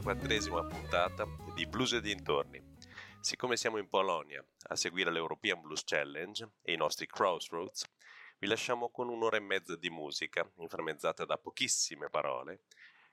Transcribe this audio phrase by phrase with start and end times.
[0.00, 2.62] 44esima puntata di Blues e dintorni.
[3.20, 7.84] Siccome siamo in Polonia a seguire l'European Blues Challenge e i nostri Crossroads,
[8.38, 12.62] vi lasciamo con un'ora e mezza di musica, inframmezzata da pochissime parole.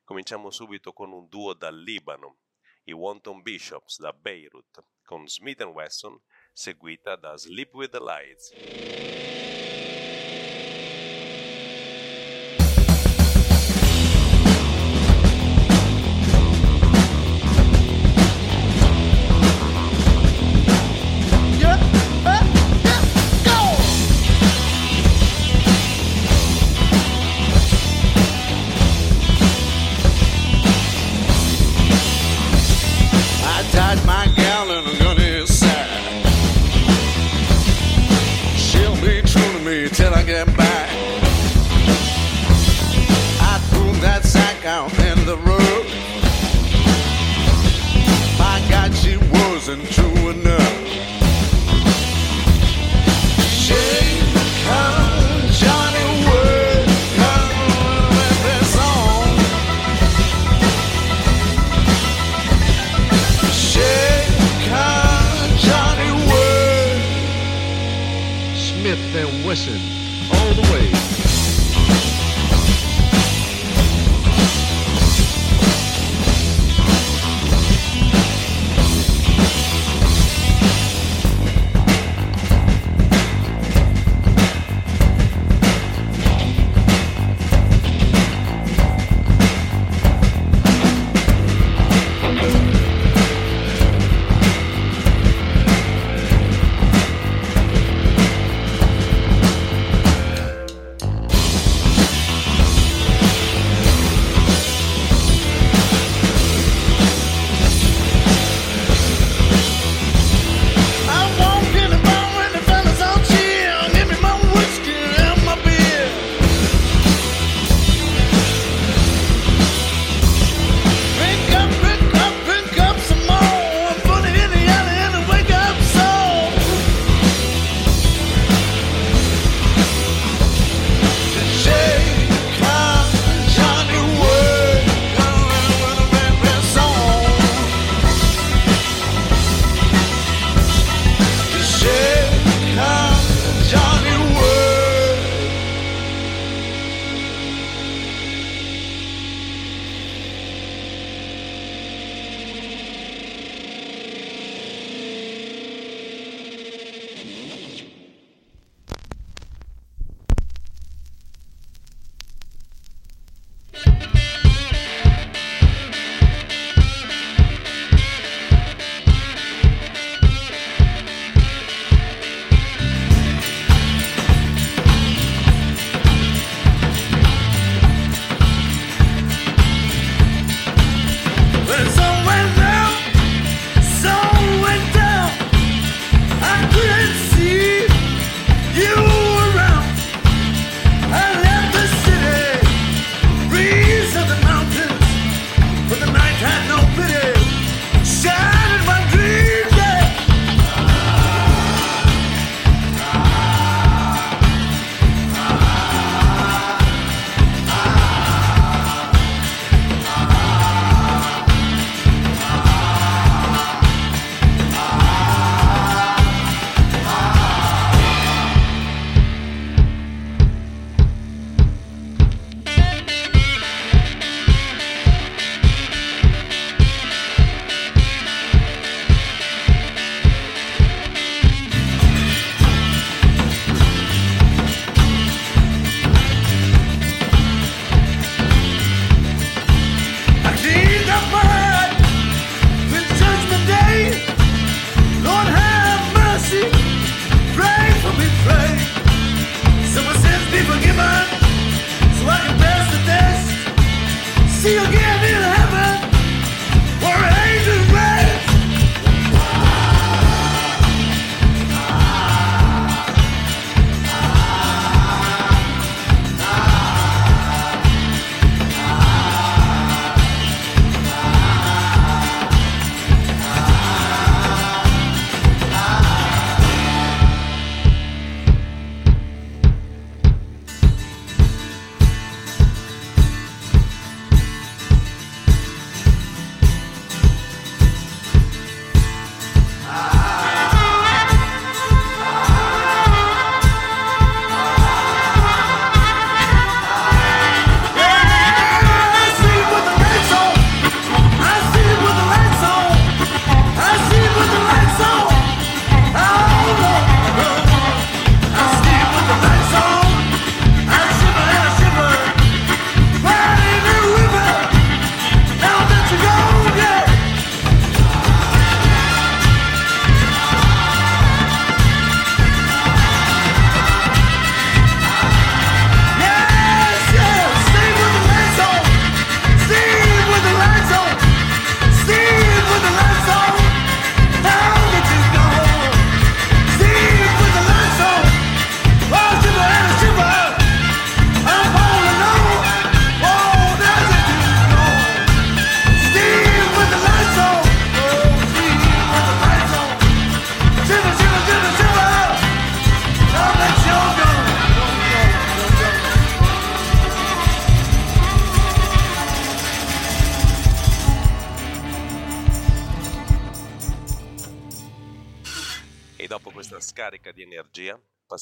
[0.05, 2.37] Cominciamo subito con un duo dal Libano,
[2.83, 6.17] i Wanton Bishops da Beirut, con Smith Wesson,
[6.53, 9.56] seguita da Sleep with the Lights.
[40.27, 40.66] again.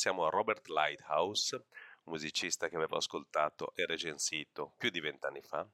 [0.05, 1.65] Passiamo a Robert Lighthouse,
[2.03, 5.67] musicista che avevo ascoltato e recensito più di vent'anni fa,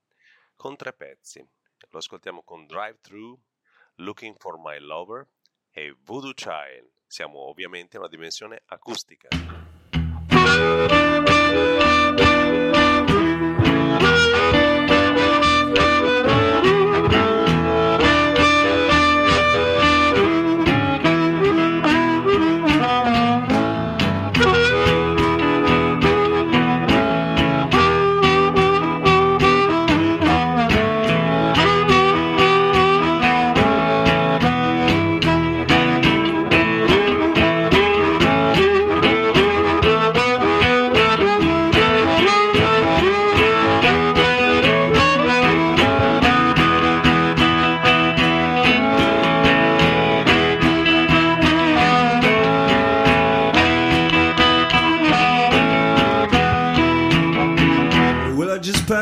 [0.56, 1.46] con tre pezzi.
[1.90, 3.38] Lo ascoltiamo con Drive Through,
[3.96, 5.28] Looking for My Lover
[5.70, 6.90] e Voodoo Child.
[7.06, 9.28] Siamo ovviamente in una dimensione acustica.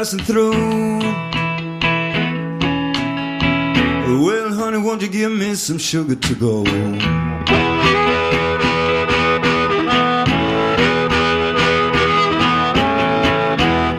[0.09, 0.99] Passing through.
[4.25, 6.63] Well, honey, won't you give me some sugar to go?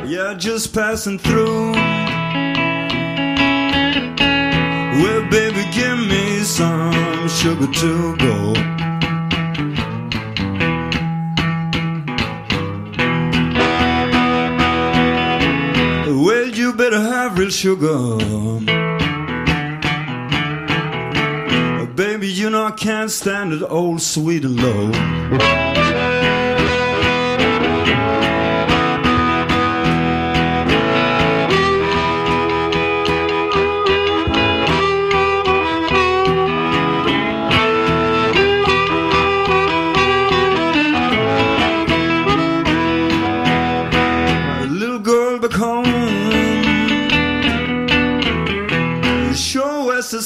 [0.05, 1.75] Yeah, just passing through.
[5.01, 8.80] Well, baby, give me some sugar to go.
[17.61, 18.17] Sugar.
[21.95, 26.00] Baby, you know I can't stand it old sweet and low.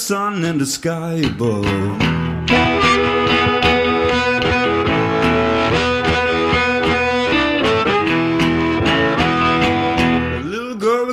[0.04, 1.64] Sun and the sky above.
[10.44, 11.06] Little girl,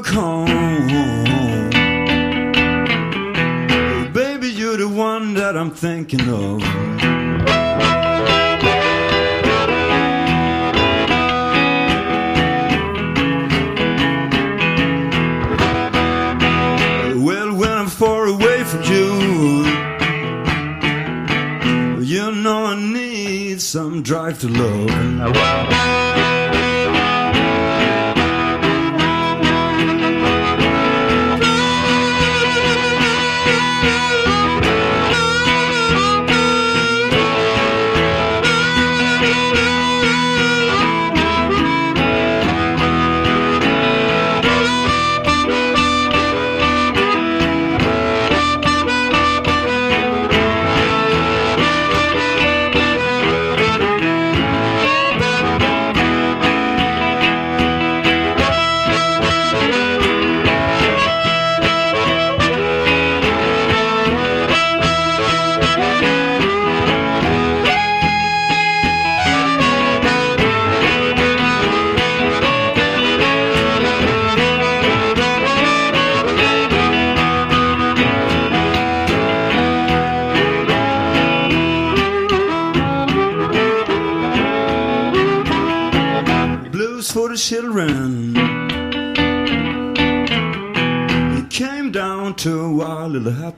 [24.39, 25.90] to love.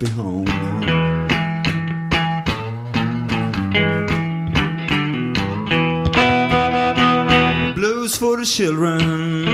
[0.04, 0.46] Happy home.
[7.76, 9.48] Blues for the children.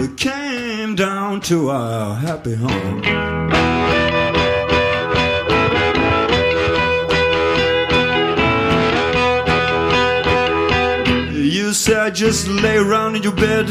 [0.00, 3.02] He came down to our happy home.
[11.74, 13.68] say I just lay around in your bed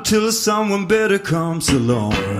[0.00, 2.39] until someone better comes along.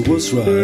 [0.00, 0.63] Was right.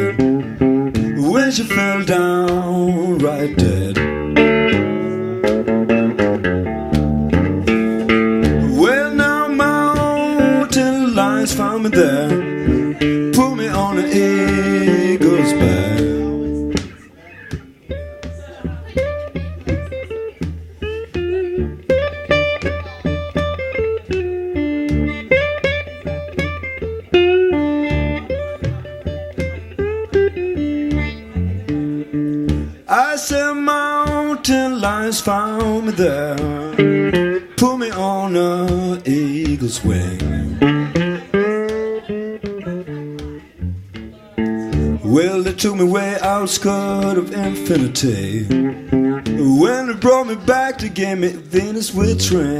[51.92, 52.59] Venus with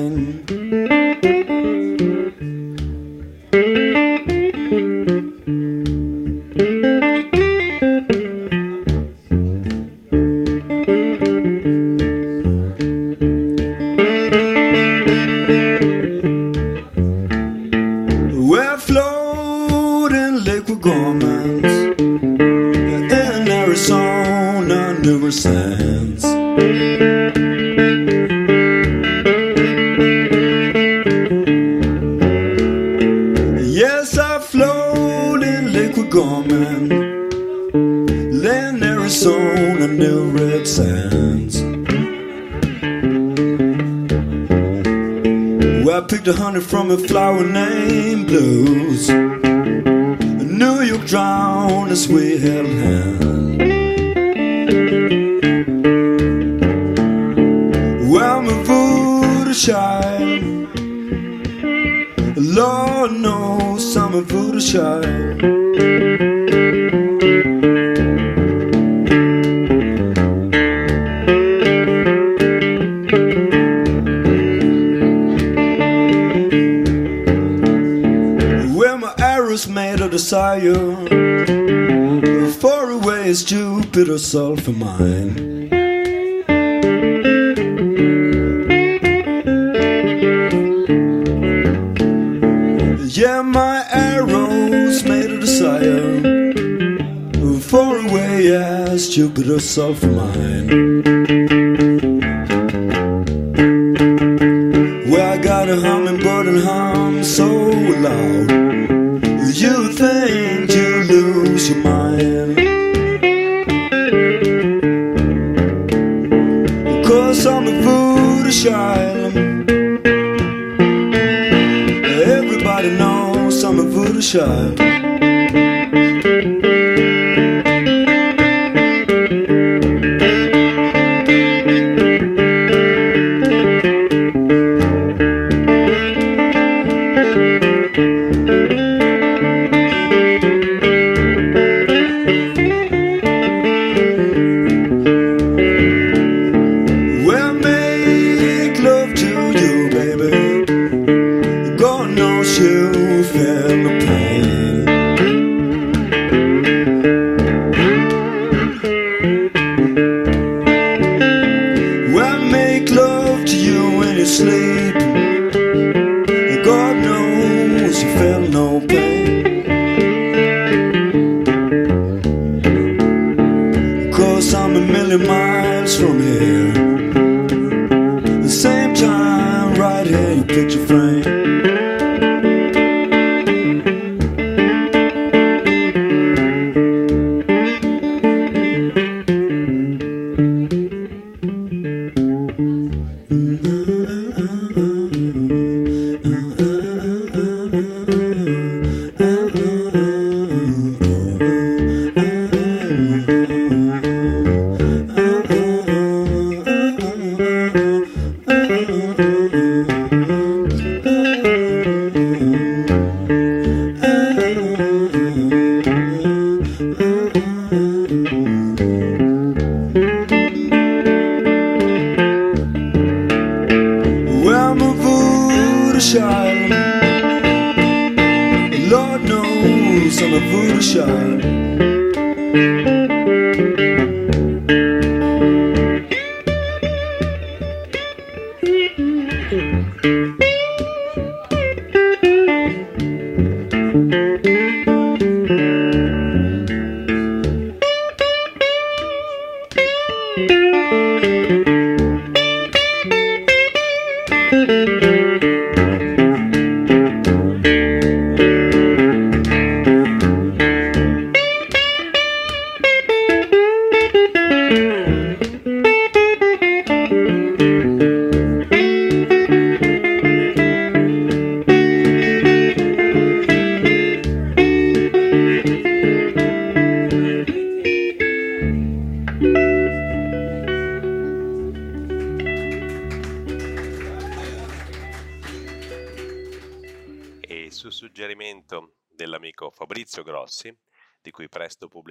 [99.20, 101.19] Jupiter's sulfur mine.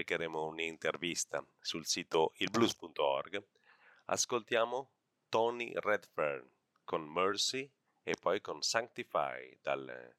[0.10, 3.44] Pubblicheremo un'intervista sul sito ilblues.org,
[4.06, 4.90] ascoltiamo
[5.30, 6.50] Tony Redfern
[6.84, 7.70] con Mercy
[8.02, 10.16] e poi con Sanctify dal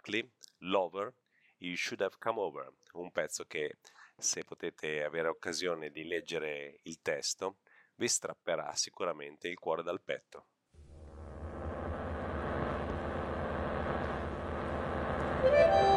[0.00, 0.26] Buckley,
[0.60, 1.12] Lover,
[1.58, 3.76] You Should Have Come Over, un pezzo che
[4.16, 7.58] se potete avere occasione di leggere il testo
[7.96, 10.46] vi strapperà sicuramente il cuore dal petto.
[15.42, 15.89] thank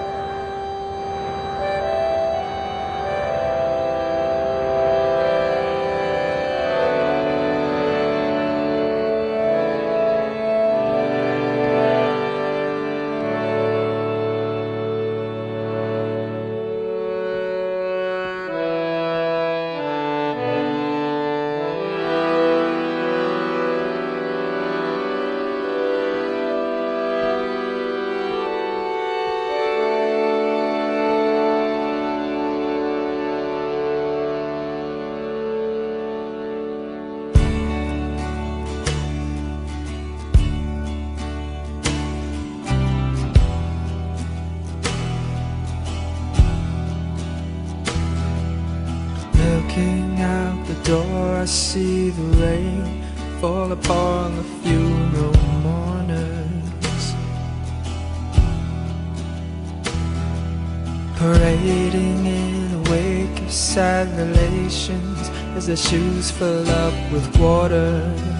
[65.74, 68.33] the shoes fill up with water.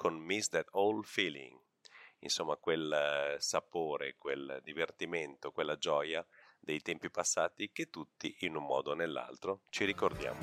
[0.00, 1.60] Con Miss That Old Feeling,
[2.20, 6.26] insomma quel eh, sapore, quel divertimento, quella gioia
[6.58, 10.38] dei tempi passati che tutti in un modo o nell'altro ci ricordiamo.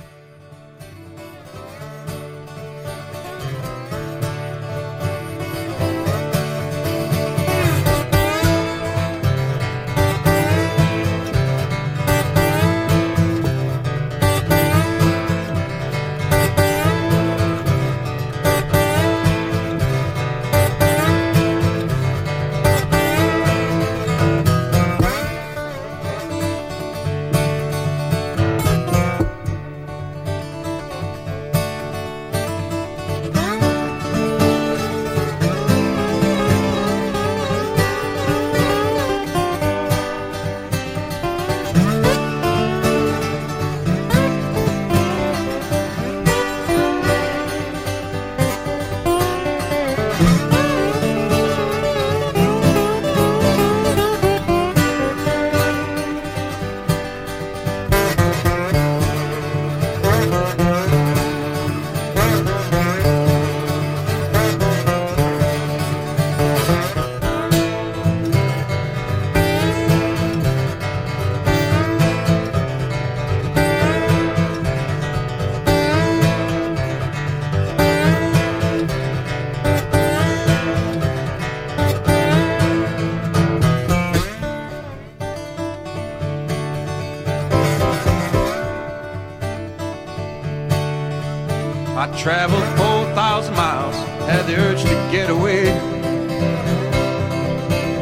[92.18, 93.95] Traveled 4,000 miles,
[94.28, 95.70] had the urge to get away.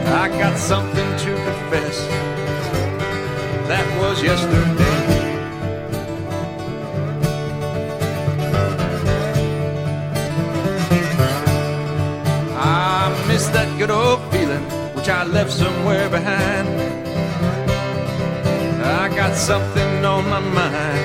[0.08, 2.08] I got something to confess,
[3.68, 4.96] that was yesterday.
[12.58, 14.64] I miss that good old feeling,
[14.96, 16.70] which I left somewhere behind.
[18.82, 21.05] I got something on my mind.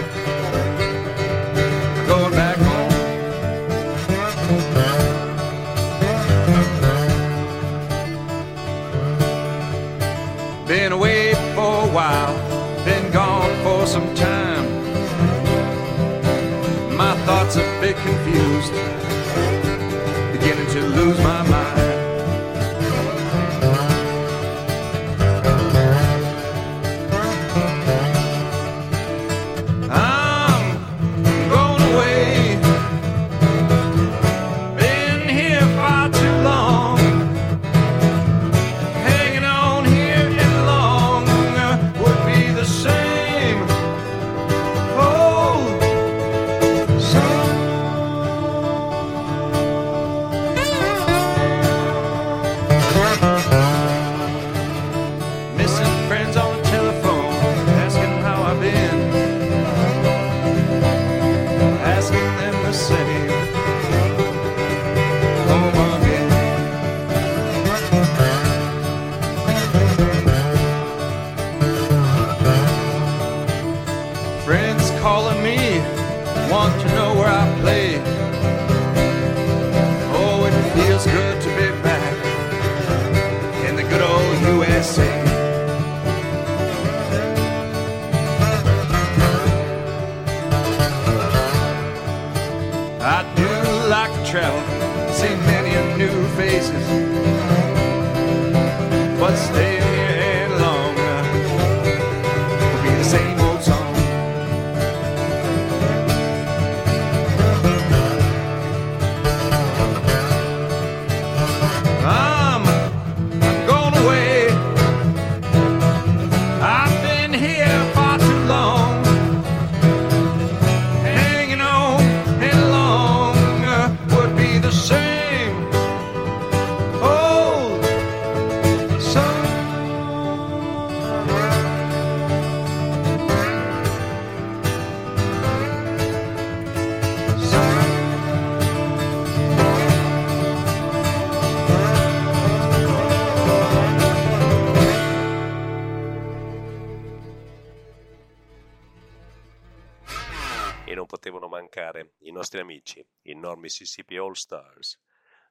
[153.57, 154.99] Mississippi All Stars,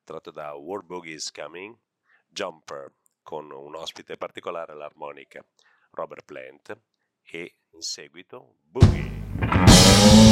[0.03, 1.77] tratto da World Boogie is Coming,
[2.27, 5.41] Jumper, con un ospite particolare all'armonica,
[5.91, 6.77] Robert Plant,
[7.21, 10.28] e in seguito Boogie.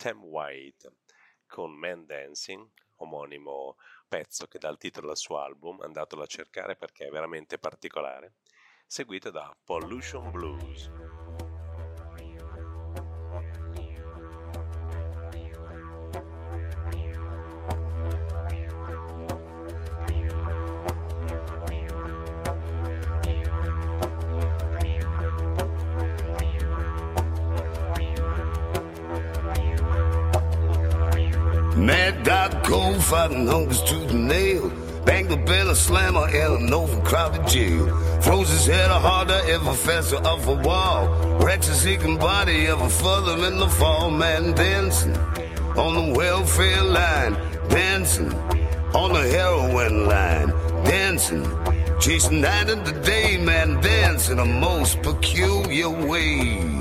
[0.00, 0.94] Tam White
[1.46, 3.76] con Man Dancing, omonimo
[4.08, 8.36] pezzo che dà il titolo al suo album, andatelo a cercare perché è veramente particolare,
[8.86, 11.09] seguito da Pollution Blues.
[31.80, 34.70] Mad dog cold fighting hungers to the nail.
[35.06, 37.86] Bang the bell, a slammer in an overcrowded jail.
[38.20, 41.08] Froze his head a harder, ever faster off a wall.
[41.42, 44.10] Wrecks his aching body ever further in the fall.
[44.10, 45.16] Man dancing
[45.74, 47.32] on the welfare line.
[47.70, 48.30] Dancing
[48.94, 50.50] on the heroin line.
[50.84, 51.48] Dancing.
[51.98, 56.79] Chasing night into day, man, dancing a most peculiar way.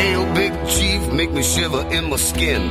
[0.00, 2.62] Hail, big chief, make me shiver in my skin.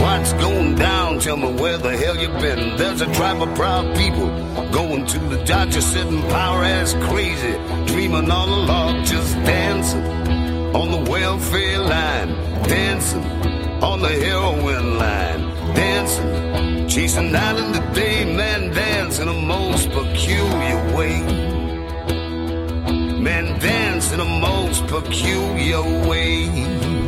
[0.00, 1.18] What's going down?
[1.18, 2.76] Tell me where the hell you been.
[2.76, 4.28] There's a tribe of proud people
[4.70, 7.54] going to the Dodger sitting power ass crazy,
[7.90, 10.06] dreaming on a log, just dancing
[10.80, 12.28] on the welfare line,
[12.68, 13.24] dancing
[13.82, 15.42] on the heroin line,
[15.74, 21.55] dancing, chasing night in the day, man, dancing in a most peculiar way.
[23.26, 27.05] Man, dance in a most peculiar way.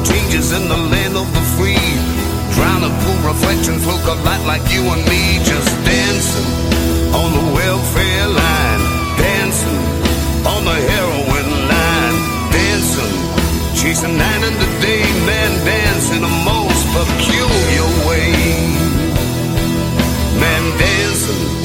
[0.00, 1.76] Changes in the land of the free.
[2.56, 6.48] Drowning pool reflections look a lot like you and me, just dancing
[7.12, 8.82] on the welfare line,
[9.20, 9.84] dancing
[10.48, 12.16] on the heroin line,
[12.50, 13.14] dancing,
[13.76, 18.32] chasing night and the day, man, dancing a most peculiar way.
[20.40, 21.61] Man dancing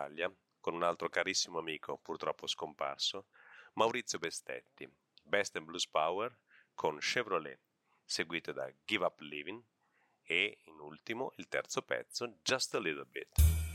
[0.00, 3.26] Italia, con un altro carissimo amico, purtroppo scomparso,
[3.74, 4.90] Maurizio Bestetti,
[5.22, 6.36] Best and Blues Power
[6.74, 7.60] con Chevrolet,
[8.02, 9.62] seguito da Give Up Living
[10.22, 13.69] e, in ultimo, il terzo pezzo, Just a Little Bit.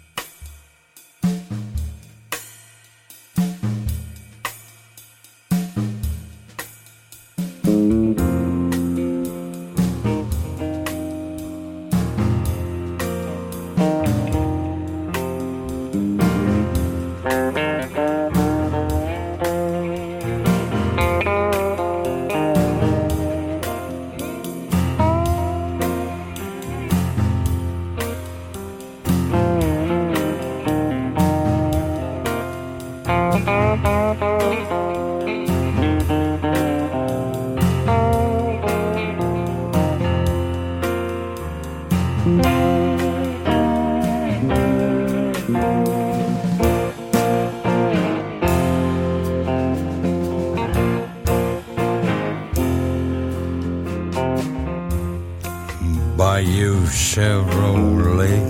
[57.16, 58.44] Chevrolet,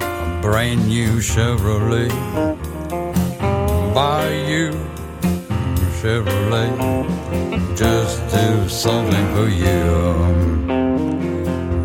[0.00, 2.08] a brand new Chevrolet.
[3.92, 4.70] Buy you
[5.98, 6.70] Chevrolet,
[7.76, 9.90] just do something for you.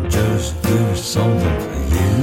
[0.08, 2.22] Just do something for you.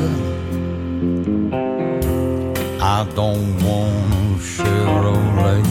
[2.79, 5.63] I don't want a Chevrolet,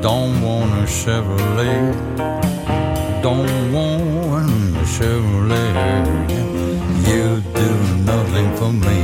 [0.00, 1.92] don't want a Chevrolet,
[3.20, 4.15] don't want
[4.96, 5.72] Chevrolet.
[7.06, 7.70] You do
[8.10, 9.00] nothing for me.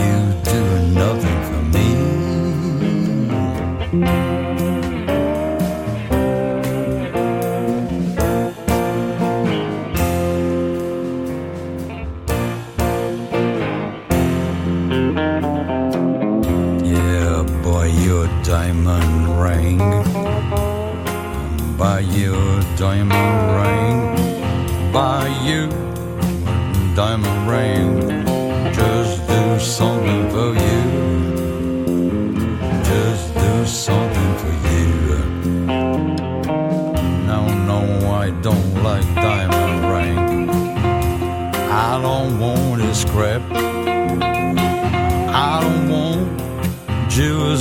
[0.00, 0.16] You
[0.50, 0.60] do
[1.02, 1.88] nothing for me.
[16.82, 19.78] Yeah, boy, your diamond ring.
[21.76, 23.35] Buy your diamond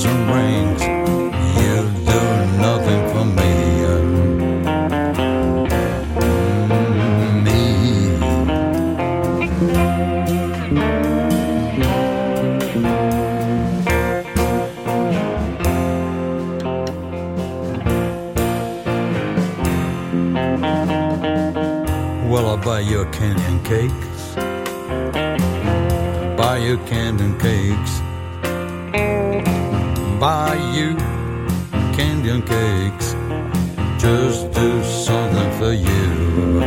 [0.03, 0.81] and rings.
[1.61, 2.21] You do
[2.59, 3.45] nothing for me.
[22.29, 24.04] Well, I'll buy you a candy and
[34.05, 36.59] Just do something for you.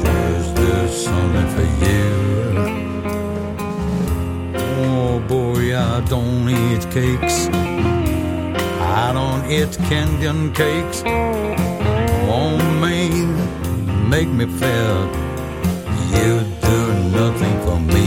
[0.00, 2.06] Just do something for you.
[4.56, 7.48] Oh boy, I don't eat cakes.
[9.02, 11.02] I don't eat candy and cakes.
[12.26, 13.28] Won't make,
[14.08, 15.10] make me fat.
[16.16, 16.78] You do
[17.18, 18.00] nothing for me.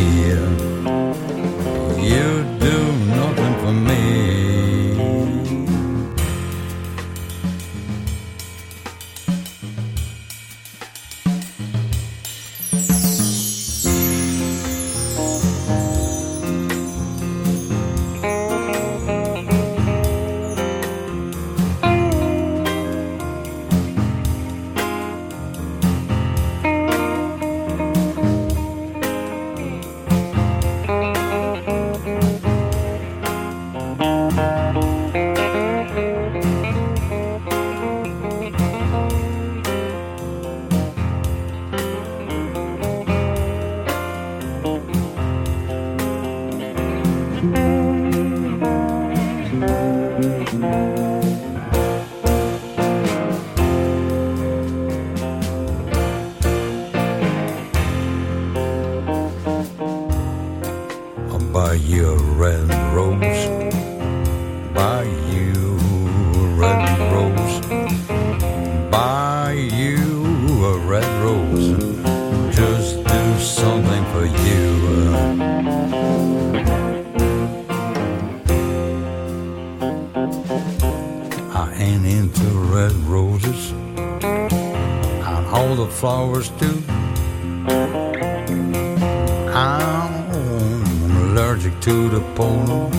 [92.36, 92.90] To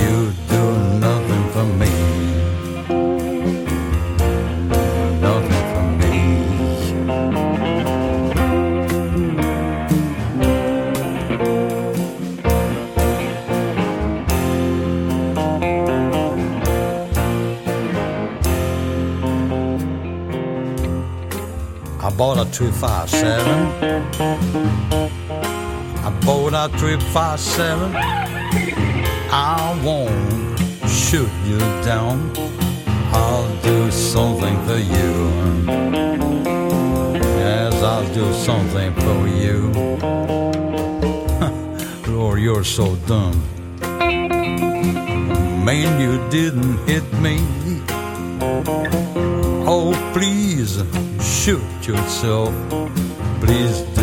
[0.00, 0.62] you do
[1.00, 1.92] nothing for me.
[5.20, 6.14] Nothing for me.
[22.00, 24.16] I bought a 257
[26.06, 28.25] I bought a 357.
[29.84, 30.58] Won't
[30.88, 32.32] shoot you down.
[33.12, 35.14] I'll do something for you.
[37.42, 39.72] Yes, I'll do something for you.
[42.12, 43.42] Lord, you're so dumb.
[45.64, 47.38] Man, you didn't hit me.
[49.68, 50.82] Oh, please
[51.20, 52.54] shoot yourself.
[53.40, 53.95] Please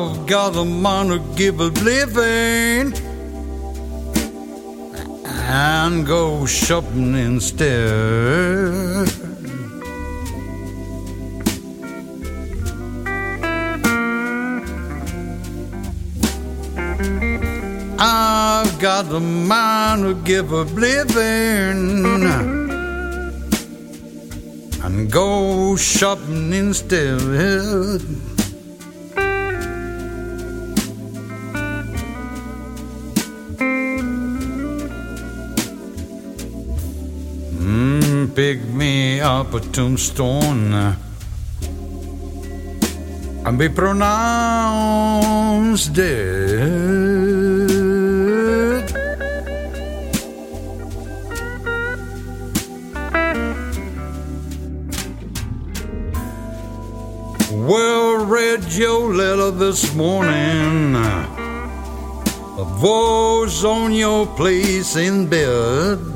[0.00, 0.64] I've got a
[1.08, 2.94] to give a living
[5.26, 7.68] and go shopping instead.
[17.98, 22.04] I've got a man to give a living
[24.82, 28.19] and go shopping instead.
[39.50, 40.72] Up a tombstone
[43.44, 44.12] and be pronounced
[45.92, 46.90] dead.
[57.52, 60.94] Well, read your letter this morning.
[60.94, 66.09] A voice on your place in bed.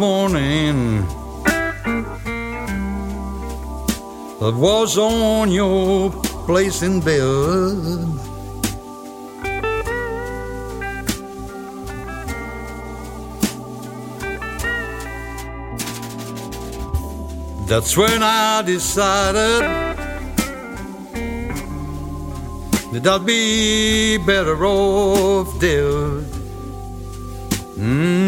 [0.00, 1.06] Morning.
[4.40, 6.10] That was on your
[6.46, 7.20] place in bed.
[17.68, 19.62] That's when I decided
[22.92, 26.24] that I'd be better off dead.
[27.78, 28.19] Mm,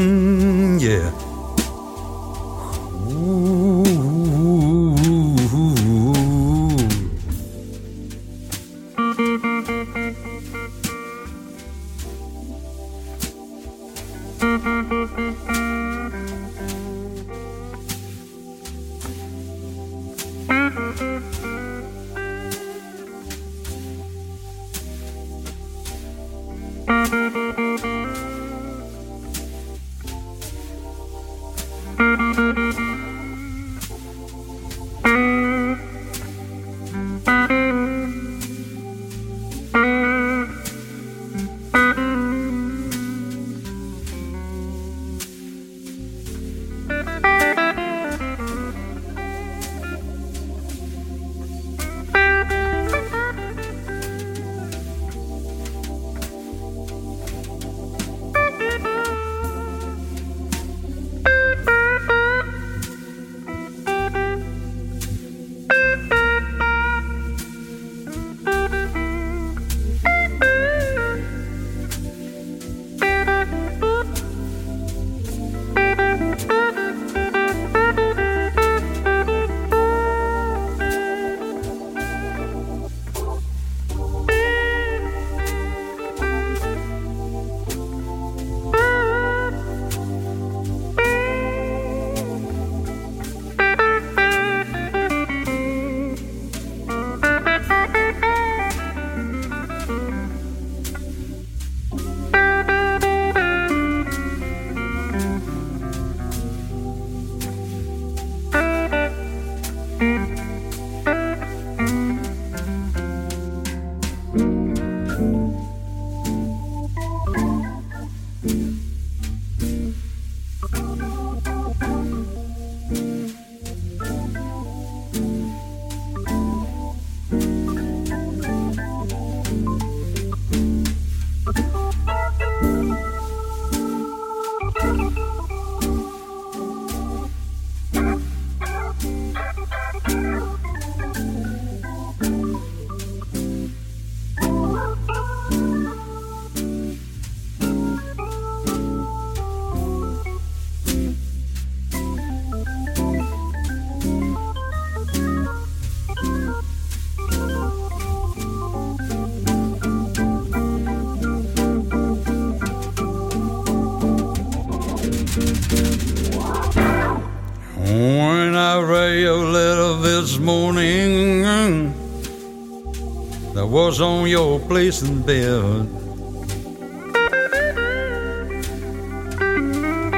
[174.73, 175.87] Place in bed.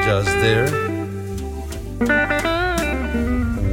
[0.06, 0.70] Just there.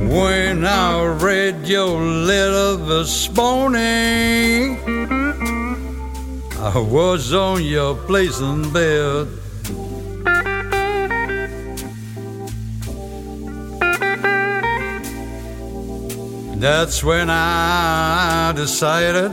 [0.10, 4.80] When I read your letter this morning,
[6.58, 9.28] I was on your place in bed.
[16.60, 19.32] That's when I decided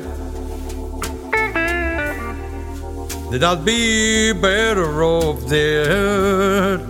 [3.30, 6.80] that I'd be better off dead.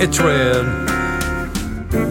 [0.00, 0.64] It's red.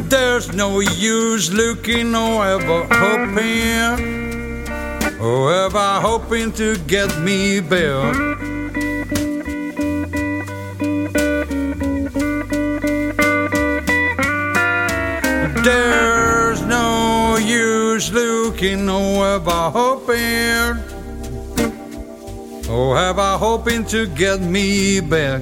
[0.10, 4.68] There's no use looking or ever hoping,
[5.20, 8.41] or ever hoping to get me back.
[18.52, 20.76] Looking or ever hoping,
[22.70, 25.42] or I hoping to get me back.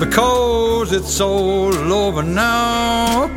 [0.00, 3.30] Because it's all over now.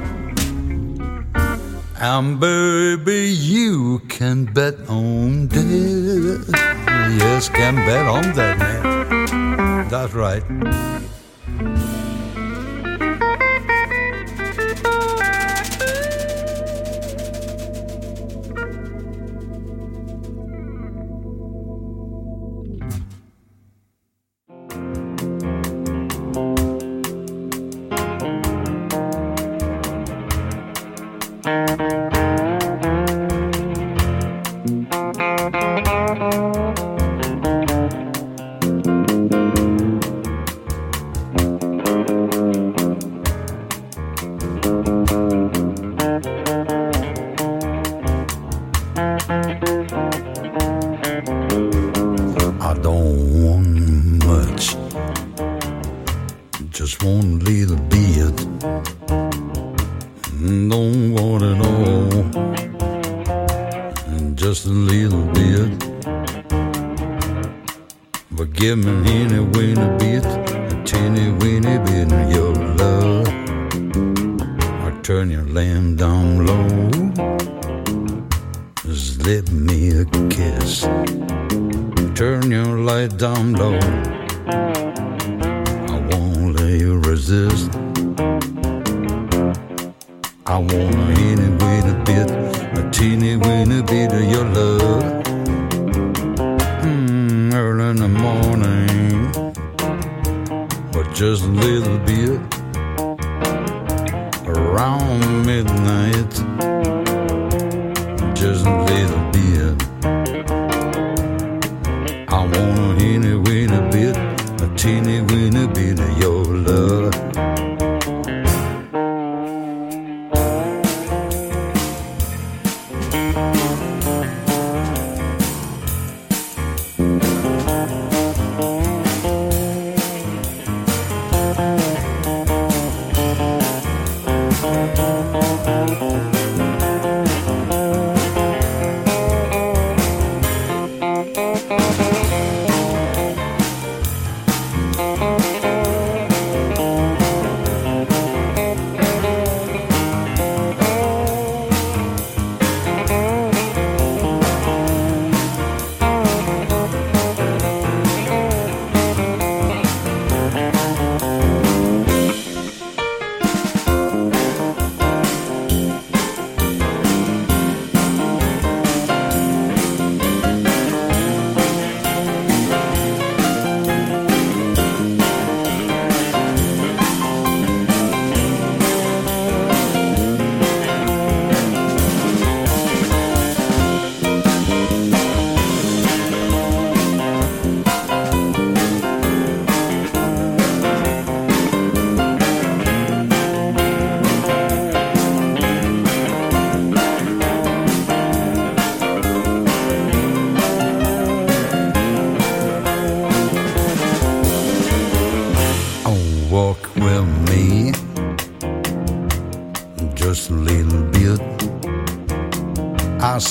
[1.99, 6.43] And baby, you can bet on that.
[7.19, 9.87] Yes, can bet on that, man.
[9.89, 10.43] That's right.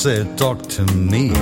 [0.02, 1.41] said, Talk to me.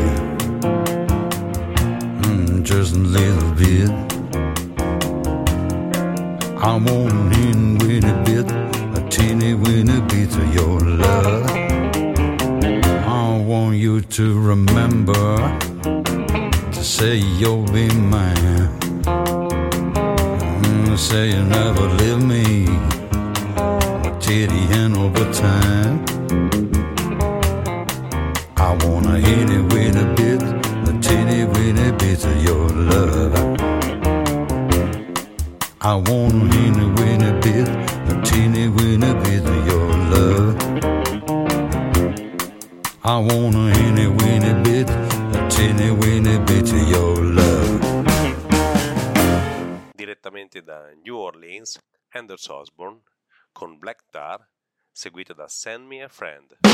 [55.00, 56.69] seguito da Send Me a Friend.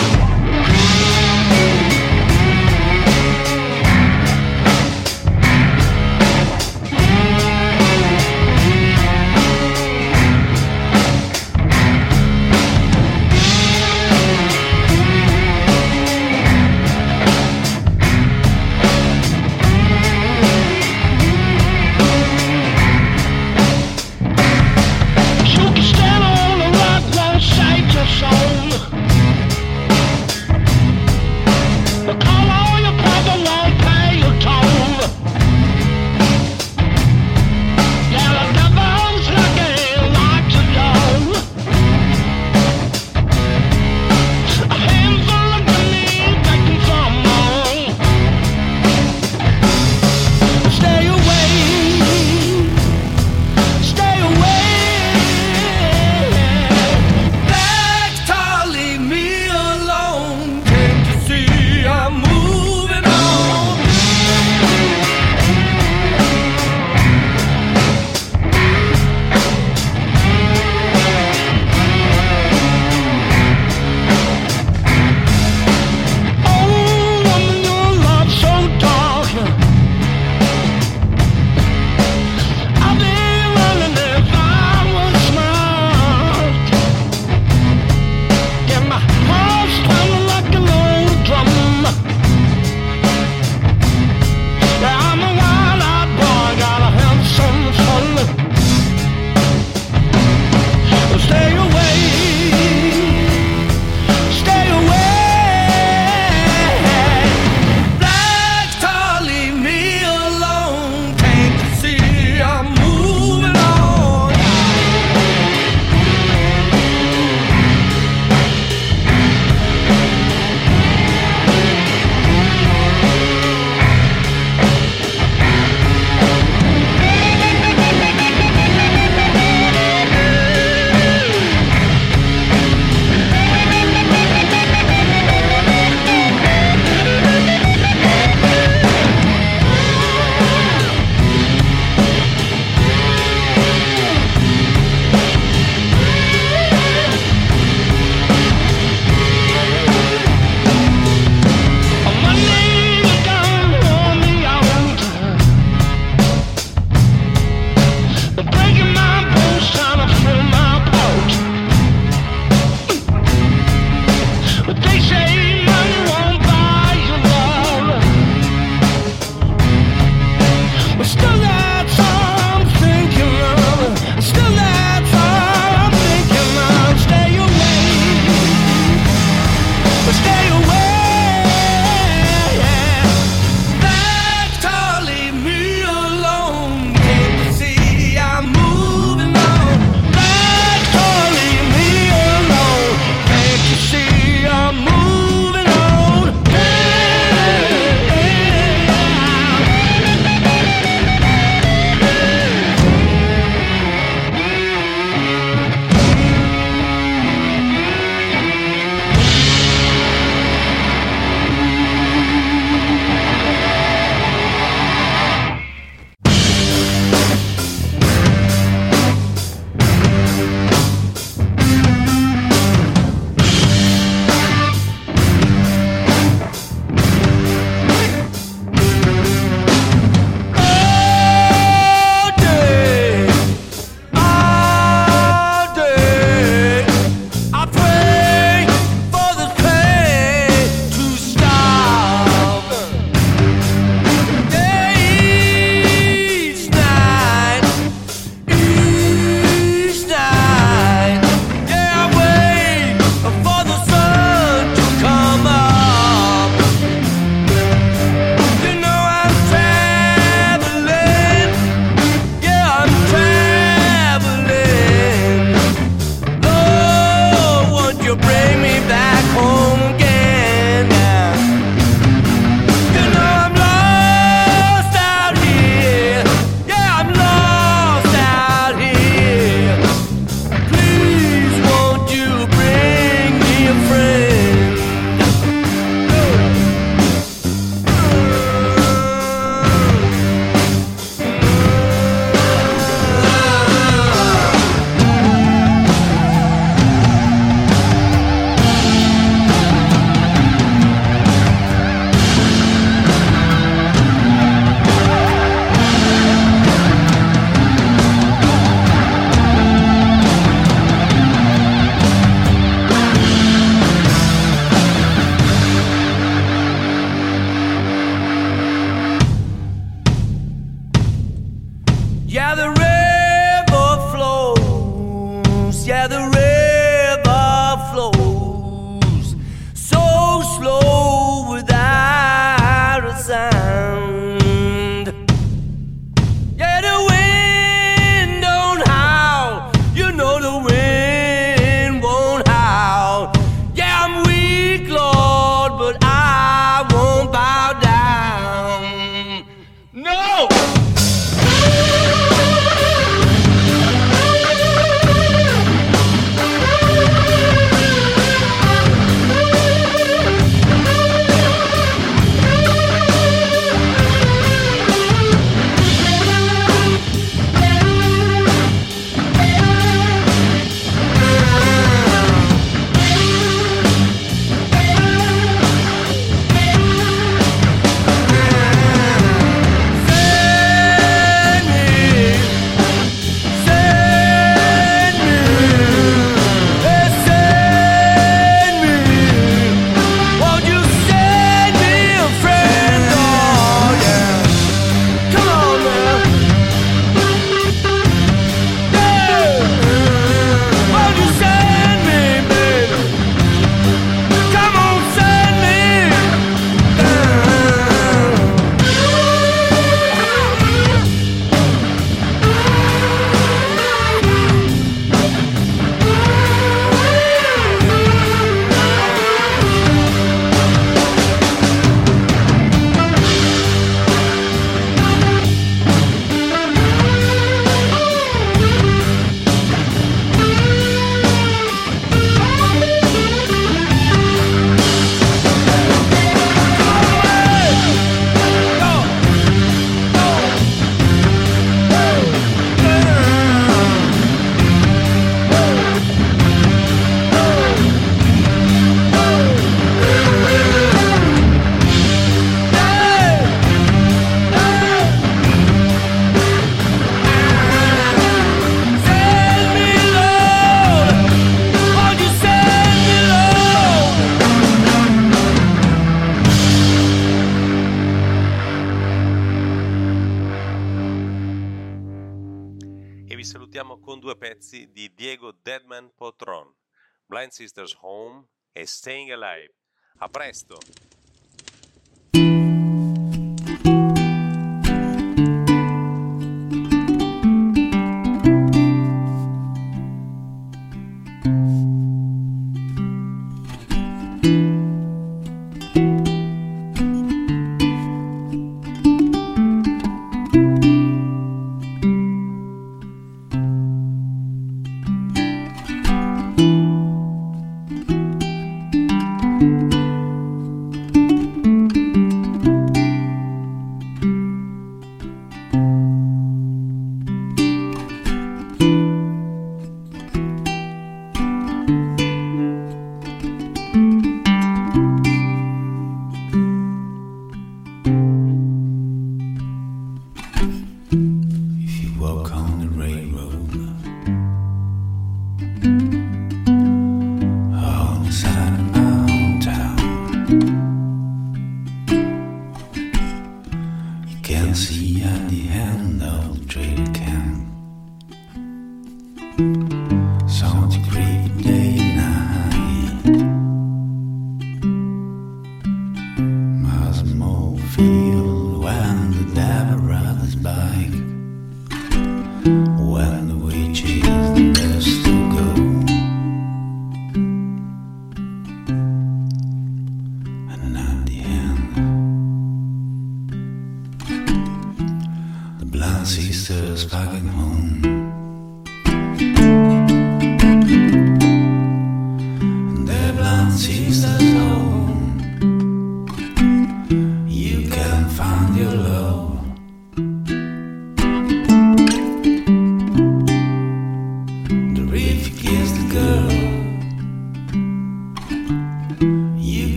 [477.56, 479.72] Sisters Home e Staying Alive.
[480.18, 480.76] A presto!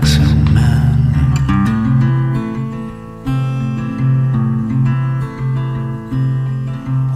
[0.00, 0.96] Jackson man.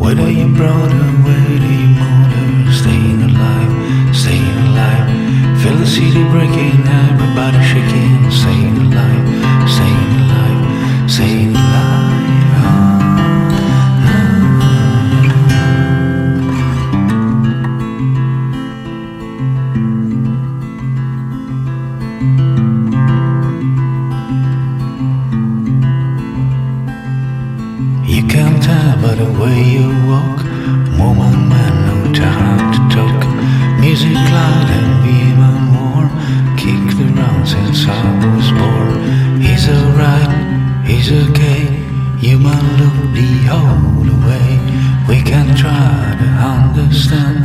[0.00, 5.62] You brought away to staying alive, staying alive.
[5.62, 9.23] Feel the city breaking, everybody shaking, staying alive.
[34.34, 36.10] Light and beam and warm.
[36.62, 38.04] Kick the ground since I
[38.34, 38.96] was born.
[39.40, 40.32] He's alright,
[40.88, 41.62] he's okay.
[42.26, 44.48] You might look the old way.
[45.08, 47.36] We can try to understand.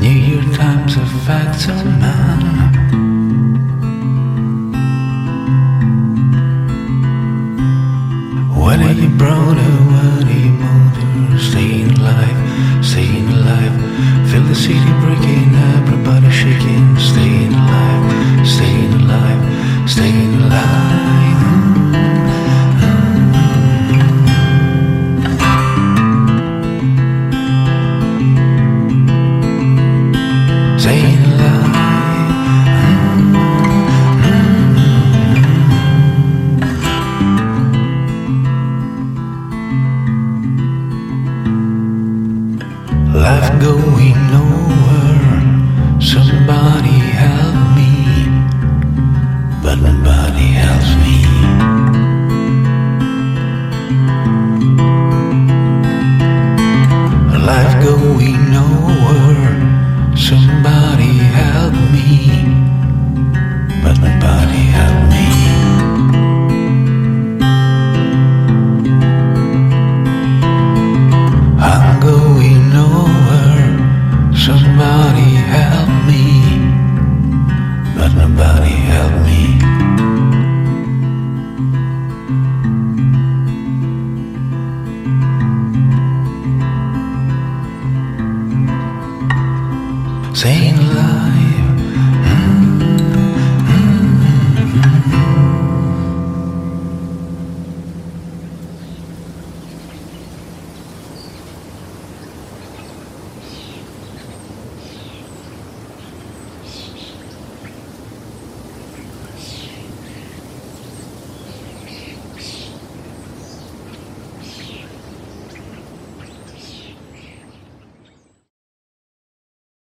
[0.00, 2.40] New Year times affects of man.
[8.58, 9.58] When are you brought